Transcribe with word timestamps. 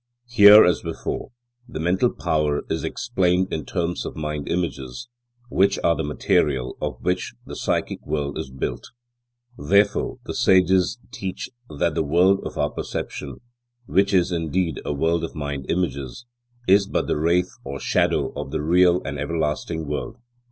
Here, 0.29 0.65
as 0.65 0.81
before, 0.81 1.29
the 1.67 1.79
mental 1.79 2.11
power 2.11 2.63
is 2.71 2.83
explained 2.83 3.53
in 3.53 3.65
terms 3.65 4.03
of 4.03 4.15
mind 4.15 4.49
images, 4.49 5.07
which 5.47 5.77
are 5.83 5.95
the 5.95 6.03
material 6.03 6.75
of 6.81 6.99
which 7.03 7.35
the 7.45 7.55
psychic 7.55 8.03
world 8.03 8.35
is 8.39 8.49
built, 8.49 8.83
Therefore 9.59 10.17
the 10.23 10.33
sages 10.33 10.97
teach 11.11 11.51
that 11.69 11.93
the 11.93 12.01
world 12.01 12.39
of 12.47 12.57
our 12.57 12.71
perception, 12.71 13.41
which 13.85 14.11
is 14.11 14.31
indeed 14.31 14.81
a 14.83 14.91
world 14.91 15.23
of 15.23 15.35
mind 15.35 15.67
images, 15.69 16.25
is 16.67 16.87
but 16.87 17.05
the 17.05 17.19
wraith 17.19 17.51
or 17.63 17.79
shadow 17.79 18.33
of 18.35 18.49
the 18.49 18.63
real 18.63 19.03
and 19.03 19.19
everlasting 19.19 19.85
world. 19.87 20.17